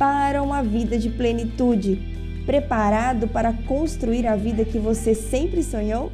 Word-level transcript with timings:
para 0.00 0.42
uma 0.42 0.62
vida 0.62 0.96
de 0.96 1.10
plenitude, 1.10 2.00
preparado 2.46 3.28
para 3.28 3.52
construir 3.64 4.26
a 4.26 4.34
vida 4.34 4.64
que 4.64 4.78
você 4.78 5.14
sempre 5.14 5.62
sonhou? 5.62 6.10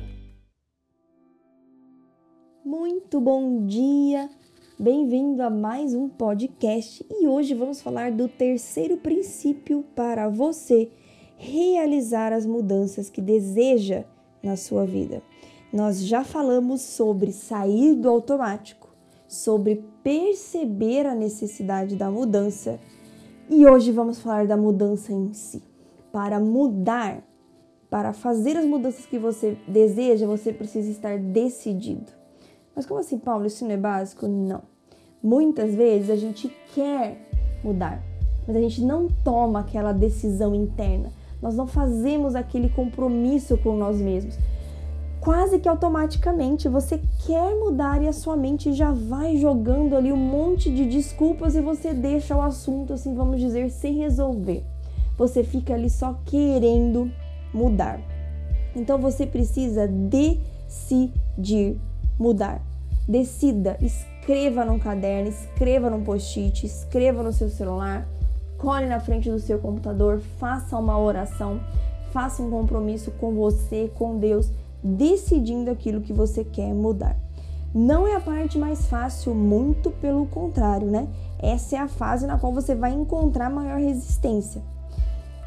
Muito 2.64 3.20
bom 3.20 3.64
dia! 3.64 4.28
Bem-vindo 4.76 5.40
a 5.40 5.48
mais 5.48 5.94
um 5.94 6.08
podcast 6.08 7.06
e 7.08 7.28
hoje 7.28 7.54
vamos 7.54 7.80
falar 7.80 8.10
do 8.10 8.26
terceiro 8.26 8.96
princípio 8.96 9.84
para 9.94 10.28
você 10.28 10.90
realizar 11.36 12.32
as 12.32 12.44
mudanças 12.44 13.08
que 13.08 13.20
deseja 13.22 14.02
na 14.42 14.56
sua 14.56 14.84
vida. 14.84 15.22
Nós 15.72 16.04
já 16.04 16.24
falamos 16.24 16.82
sobre 16.82 17.30
sair 17.30 17.94
do 17.94 18.08
automático, 18.08 18.92
sobre 19.28 19.84
perceber 20.02 21.06
a 21.06 21.14
necessidade 21.14 21.94
da 21.94 22.10
mudança 22.10 22.80
e 23.48 23.66
hoje 23.66 23.92
vamos 23.92 24.18
falar 24.20 24.46
da 24.46 24.56
mudança 24.56 25.12
em 25.12 25.32
si. 25.32 25.62
Para 26.12 26.40
mudar, 26.40 27.22
para 27.88 28.12
fazer 28.12 28.56
as 28.56 28.64
mudanças 28.64 29.06
que 29.06 29.18
você 29.18 29.56
deseja, 29.68 30.26
você 30.26 30.52
precisa 30.52 30.90
estar 30.90 31.18
decidido. 31.18 32.12
Mas 32.74 32.86
como 32.86 33.00
assim, 33.00 33.18
Paulo? 33.18 33.46
Isso 33.46 33.64
não 33.64 33.72
é 33.72 33.76
básico? 33.76 34.26
Não. 34.26 34.62
Muitas 35.22 35.74
vezes 35.74 36.10
a 36.10 36.16
gente 36.16 36.48
quer 36.74 37.28
mudar, 37.64 38.02
mas 38.46 38.56
a 38.56 38.60
gente 38.60 38.82
não 38.82 39.08
toma 39.24 39.60
aquela 39.60 39.92
decisão 39.92 40.54
interna. 40.54 41.10
Nós 41.40 41.54
não 41.54 41.66
fazemos 41.66 42.34
aquele 42.34 42.68
compromisso 42.68 43.56
com 43.58 43.76
nós 43.76 44.00
mesmos 44.00 44.36
quase 45.20 45.58
que 45.58 45.68
automaticamente 45.68 46.68
você 46.68 47.00
quer 47.26 47.54
mudar 47.54 48.02
e 48.02 48.08
a 48.08 48.12
sua 48.12 48.36
mente 48.36 48.72
já 48.72 48.92
vai 48.92 49.36
jogando 49.36 49.96
ali 49.96 50.12
um 50.12 50.16
monte 50.16 50.70
de 50.70 50.86
desculpas 50.86 51.54
e 51.54 51.60
você 51.60 51.92
deixa 51.92 52.36
o 52.36 52.42
assunto, 52.42 52.92
assim, 52.92 53.14
vamos 53.14 53.40
dizer, 53.40 53.70
sem 53.70 53.94
resolver. 53.94 54.62
Você 55.18 55.42
fica 55.42 55.74
ali 55.74 55.88
só 55.88 56.18
querendo 56.26 57.10
mudar. 57.52 58.00
Então 58.74 58.98
você 58.98 59.26
precisa 59.26 59.88
decidir 59.88 61.80
mudar. 62.18 62.60
Decida, 63.08 63.78
escreva 63.80 64.64
num 64.64 64.78
caderno, 64.78 65.28
escreva 65.28 65.88
num 65.88 66.04
post-it, 66.04 66.66
escreva 66.66 67.22
no 67.22 67.32
seu 67.32 67.48
celular, 67.48 68.06
cole 68.58 68.86
na 68.86 69.00
frente 69.00 69.30
do 69.30 69.38
seu 69.38 69.58
computador, 69.58 70.20
faça 70.38 70.76
uma 70.76 70.98
oração, 70.98 71.60
faça 72.12 72.42
um 72.42 72.50
compromisso 72.50 73.10
com 73.12 73.34
você, 73.34 73.90
com 73.94 74.18
Deus 74.18 74.50
decidindo 74.82 75.70
aquilo 75.70 76.00
que 76.00 76.12
você 76.12 76.44
quer 76.44 76.72
mudar. 76.72 77.16
Não 77.74 78.06
é 78.06 78.16
a 78.16 78.20
parte 78.20 78.58
mais 78.58 78.86
fácil, 78.86 79.34
muito 79.34 79.90
pelo 79.90 80.26
contrário, 80.26 80.90
né? 80.90 81.08
Essa 81.38 81.76
é 81.76 81.78
a 81.78 81.88
fase 81.88 82.26
na 82.26 82.38
qual 82.38 82.52
você 82.52 82.74
vai 82.74 82.92
encontrar 82.92 83.50
maior 83.50 83.78
resistência. 83.78 84.62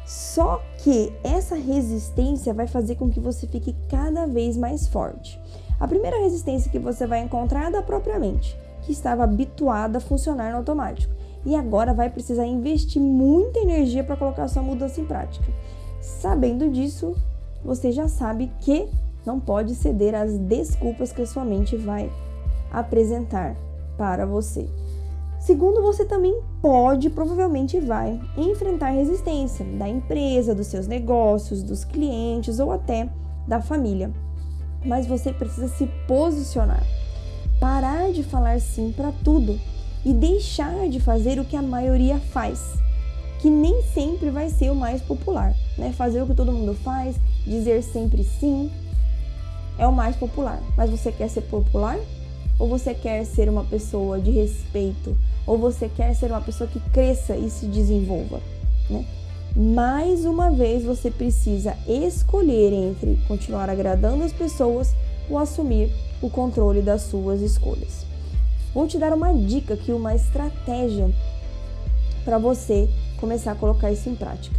Só 0.06 0.60
que 0.78 1.12
essa 1.22 1.56
resistência 1.56 2.54
vai 2.54 2.66
fazer 2.66 2.96
com 2.96 3.08
que 3.08 3.20
você 3.20 3.46
fique 3.46 3.74
cada 3.88 4.26
vez 4.26 4.56
mais 4.56 4.86
forte. 4.88 5.40
A 5.78 5.88
primeira 5.88 6.18
resistência 6.20 6.70
que 6.70 6.78
você 6.78 7.06
vai 7.06 7.20
encontrar 7.20 7.68
é 7.68 7.70
da 7.70 7.82
própria 7.82 8.18
mente, 8.18 8.56
que 8.82 8.92
estava 8.92 9.24
habituada 9.24 9.98
a 9.98 10.00
funcionar 10.00 10.50
no 10.50 10.58
automático 10.58 11.12
e 11.44 11.56
agora 11.56 11.94
vai 11.94 12.10
precisar 12.10 12.46
investir 12.46 13.00
muita 13.00 13.60
energia 13.60 14.04
para 14.04 14.16
colocar 14.16 14.46
sua 14.48 14.62
mudança 14.62 15.00
em 15.00 15.06
prática. 15.06 15.46
Sabendo 16.00 16.68
disso, 16.70 17.16
você 17.64 17.92
já 17.92 18.08
sabe 18.08 18.50
que 18.60 18.88
não 19.24 19.38
pode 19.38 19.74
ceder 19.74 20.14
às 20.14 20.38
desculpas 20.38 21.12
que 21.12 21.22
a 21.22 21.26
sua 21.26 21.44
mente 21.44 21.76
vai 21.76 22.10
apresentar 22.70 23.56
para 23.96 24.24
você. 24.24 24.68
Segundo, 25.38 25.80
você 25.80 26.04
também 26.04 26.38
pode, 26.60 27.08
provavelmente 27.08 27.80
vai, 27.80 28.20
enfrentar 28.36 28.90
resistência 28.90 29.64
da 29.64 29.88
empresa, 29.88 30.54
dos 30.54 30.66
seus 30.66 30.86
negócios, 30.86 31.62
dos 31.62 31.82
clientes 31.82 32.58
ou 32.58 32.70
até 32.70 33.08
da 33.48 33.60
família. 33.60 34.10
Mas 34.84 35.06
você 35.06 35.32
precisa 35.32 35.68
se 35.68 35.86
posicionar, 36.06 36.82
parar 37.58 38.12
de 38.12 38.22
falar 38.22 38.60
sim 38.60 38.92
para 38.94 39.12
tudo 39.24 39.58
e 40.04 40.12
deixar 40.12 40.88
de 40.88 41.00
fazer 41.00 41.38
o 41.38 41.44
que 41.44 41.56
a 41.56 41.62
maioria 41.62 42.18
faz, 42.18 42.74
que 43.40 43.48
nem 43.48 43.82
sempre 43.82 44.30
vai 44.30 44.50
ser 44.50 44.70
o 44.70 44.74
mais 44.74 45.00
popular, 45.00 45.54
né? 45.76 45.92
Fazer 45.92 46.22
o 46.22 46.26
que 46.26 46.34
todo 46.34 46.52
mundo 46.52 46.74
faz, 46.74 47.16
dizer 47.46 47.82
sempre 47.82 48.24
sim, 48.24 48.70
é 49.80 49.86
o 49.86 49.92
mais 49.92 50.14
popular. 50.14 50.60
Mas 50.76 50.90
você 50.90 51.10
quer 51.10 51.28
ser 51.28 51.40
popular? 51.40 51.98
Ou 52.58 52.68
você 52.68 52.92
quer 52.92 53.24
ser 53.24 53.48
uma 53.48 53.64
pessoa 53.64 54.20
de 54.20 54.30
respeito? 54.30 55.16
Ou 55.46 55.56
você 55.56 55.88
quer 55.88 56.14
ser 56.14 56.30
uma 56.30 56.42
pessoa 56.42 56.68
que 56.68 56.78
cresça 56.90 57.34
e 57.34 57.48
se 57.48 57.64
desenvolva? 57.66 58.40
Né? 58.90 59.04
Mais 59.56 60.26
uma 60.26 60.50
vez 60.50 60.84
você 60.84 61.10
precisa 61.10 61.74
escolher 61.88 62.72
entre 62.72 63.18
continuar 63.26 63.70
agradando 63.70 64.22
as 64.22 64.32
pessoas 64.32 64.94
ou 65.28 65.38
assumir 65.38 65.90
o 66.20 66.28
controle 66.28 66.82
das 66.82 67.02
suas 67.02 67.40
escolhas. 67.40 68.04
Vou 68.74 68.86
te 68.86 68.98
dar 68.98 69.14
uma 69.14 69.32
dica 69.32 69.74
aqui, 69.74 69.90
uma 69.90 70.14
estratégia 70.14 71.10
para 72.24 72.38
você 72.38 72.88
começar 73.18 73.52
a 73.52 73.56
colocar 73.56 73.90
isso 73.90 74.08
em 74.08 74.14
prática. 74.14 74.54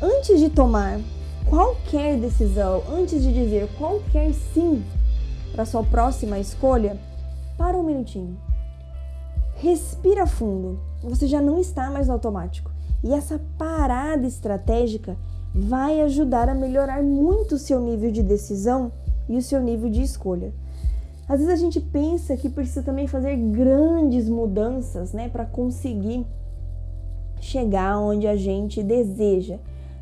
Antes 0.00 0.38
de 0.38 0.48
tomar 0.48 1.00
qualquer 1.48 2.18
decisão, 2.18 2.82
antes 2.90 3.22
de 3.22 3.32
dizer 3.32 3.68
qualquer 3.78 4.32
sim 4.32 4.84
para 5.52 5.64
sua 5.64 5.82
próxima 5.82 6.38
escolha, 6.38 6.98
para 7.56 7.78
um 7.78 7.82
minutinho. 7.82 8.36
Respira 9.56 10.26
fundo. 10.26 10.78
Você 11.02 11.26
já 11.26 11.40
não 11.40 11.58
está 11.58 11.90
mais 11.90 12.08
no 12.08 12.14
automático. 12.14 12.70
E 13.02 13.12
essa 13.12 13.40
parada 13.56 14.26
estratégica 14.26 15.16
vai 15.54 16.00
ajudar 16.02 16.48
a 16.48 16.54
melhorar 16.54 17.02
muito 17.02 17.54
o 17.54 17.58
seu 17.58 17.80
nível 17.80 18.10
de 18.10 18.22
decisão 18.22 18.92
e 19.28 19.36
o 19.36 19.42
seu 19.42 19.60
nível 19.60 19.88
de 19.88 20.02
escolha. 20.02 20.52
Às 21.28 21.40
vezes 21.40 21.54
a 21.54 21.56
gente 21.56 21.80
pensa 21.80 22.36
que 22.36 22.48
precisa 22.48 22.82
também 22.82 23.06
fazer 23.06 23.36
grandes 23.36 24.28
mudanças, 24.28 25.12
né, 25.12 25.28
para 25.28 25.44
conseguir 25.44 26.24
chegar 27.40 27.98
onde 27.98 28.26
a 28.26 28.36
gente 28.36 28.82
deseja 28.82 29.58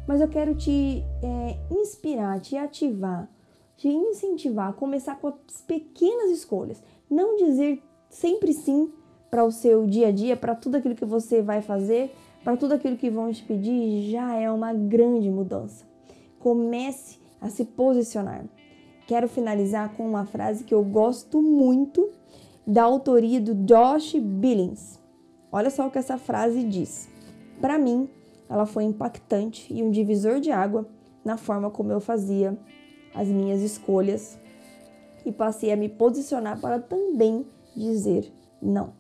mas 0.07 0.21
eu 0.21 0.29
quero 0.29 0.55
te 0.55 1.05
é, 1.23 1.57
inspirar, 1.71 2.41
te 2.41 2.57
ativar, 2.57 3.29
te 3.77 3.89
incentivar 3.89 4.71
a 4.71 4.73
começar 4.73 5.17
com 5.17 5.29
as 5.29 5.61
pequenas 5.67 6.31
escolhas. 6.31 6.83
Não 7.11 7.37
dizer 7.37 7.83
sempre 8.09 8.53
sim 8.53 8.93
para 9.31 9.45
o 9.45 9.51
seu 9.51 9.87
dia 9.87 10.09
a 10.09 10.13
dia, 10.13 10.37
para 10.37 10.55
tudo 10.55 10.77
aquilo 10.77 10.95
que 10.95 11.05
você 11.05 11.43
vai 11.43 11.61
fazer, 11.61 12.15
para 12.43 12.57
tudo 12.57 12.75
aquilo 12.75 12.97
que 12.97 13.11
vão 13.11 13.33
te 13.33 13.43
pedir, 13.43 14.11
já 14.11 14.35
é 14.35 14.51
uma 14.51 14.73
grande 14.73 15.31
mudança. 15.31 15.85
Comece 16.39 17.19
a 17.41 17.49
se 17.49 17.65
posicionar. 17.65 18.45
Quero 19.07 19.29
finalizar 19.29 19.95
com 19.97 20.09
uma 20.09 20.25
frase 20.25 20.65
que 20.65 20.75
eu 20.75 20.83
gosto 20.85 21.43
muito, 21.43 22.11
da 22.67 22.83
autoria 22.83 23.41
do 23.41 23.55
Josh 23.55 24.15
Billings. 24.15 24.99
Olha 25.53 25.71
só 25.71 25.87
o 25.87 25.91
que 25.91 25.99
essa 25.99 26.17
frase 26.17 26.65
diz. 26.65 27.09
Para 27.61 27.79
mim, 27.79 28.09
ela 28.49 28.67
foi 28.67 28.85
impactante 28.85 29.73
e 29.73 29.83
um 29.83 29.91
divisor 29.91 30.41
de 30.41 30.51
água 30.51 30.87
na 31.25 31.37
forma 31.37 31.71
como 31.71 31.91
eu 31.91 32.01
fazia 32.01 32.57
as 33.15 33.29
minhas 33.29 33.61
escolhas 33.63 34.39
e 35.25 35.33
passei 35.33 35.73
a 35.73 35.77
me 35.77 35.89
posicionar 35.89 36.61
para 36.61 36.79
também 36.79 37.47
dizer 37.75 38.31
não. 38.61 38.93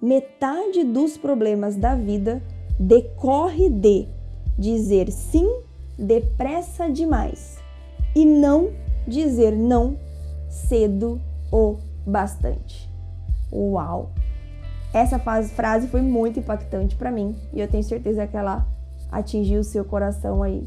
Metade 0.00 0.84
dos 0.84 1.16
problemas 1.16 1.76
da 1.76 1.96
vida 1.96 2.42
decorre 2.78 3.68
de 3.68 4.06
dizer 4.56 5.10
sim 5.10 5.62
depressa 5.98 6.88
demais 6.88 7.58
e 8.14 8.24
não 8.24 8.70
dizer 9.06 9.56
não 9.56 9.98
cedo 10.48 11.20
o 11.50 11.76
bastante. 12.06 12.88
Uau! 13.52 14.10
Essa 14.92 15.18
frase 15.18 15.88
foi 15.88 16.00
muito 16.00 16.38
impactante 16.38 16.96
para 16.96 17.10
mim 17.10 17.36
e 17.52 17.60
eu 17.60 17.68
tenho 17.68 17.82
certeza 17.84 18.26
que 18.26 18.36
ela 18.36 18.66
atingiu 19.10 19.60
o 19.60 19.64
seu 19.64 19.84
coração 19.84 20.42
aí. 20.42 20.66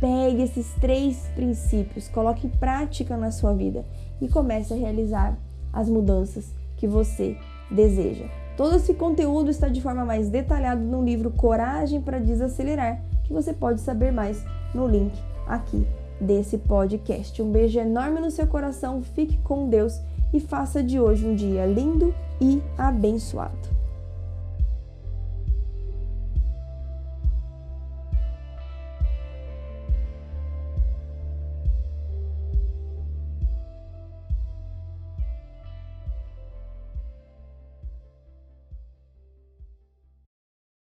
Pegue 0.00 0.42
esses 0.42 0.72
três 0.80 1.28
princípios, 1.34 2.08
coloque 2.08 2.46
em 2.46 2.50
prática 2.50 3.16
na 3.16 3.30
sua 3.30 3.54
vida 3.54 3.84
e 4.20 4.28
comece 4.28 4.74
a 4.74 4.76
realizar 4.76 5.36
as 5.72 5.88
mudanças 5.88 6.52
que 6.76 6.86
você 6.86 7.36
deseja. 7.70 8.26
Todo 8.56 8.76
esse 8.76 8.94
conteúdo 8.94 9.50
está 9.50 9.68
de 9.68 9.80
forma 9.80 10.04
mais 10.04 10.28
detalhada 10.28 10.80
no 10.80 11.02
livro 11.02 11.30
Coragem 11.30 12.00
para 12.00 12.18
Desacelerar, 12.18 13.02
que 13.24 13.32
você 13.32 13.52
pode 13.52 13.80
saber 13.80 14.12
mais 14.12 14.44
no 14.74 14.86
link 14.86 15.12
aqui 15.46 15.86
desse 16.20 16.58
podcast. 16.58 17.40
Um 17.40 17.50
beijo 17.50 17.78
enorme 17.78 18.20
no 18.20 18.30
seu 18.30 18.46
coração, 18.46 19.02
fique 19.02 19.38
com 19.38 19.68
Deus 19.68 20.00
e 20.34 20.40
faça 20.40 20.82
de 20.82 20.98
hoje 20.98 21.24
um 21.24 21.34
dia 21.34 21.64
lindo 21.64 22.12
e 22.40 22.60
abençoado. 22.76 23.83